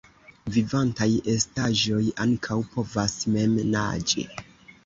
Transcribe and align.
Vivantaj 0.53 1.07
estaĵoj 1.33 2.01
ankaŭ 2.25 2.57
povas 2.73 3.17
mem 3.37 3.57
naĝi. 3.77 4.27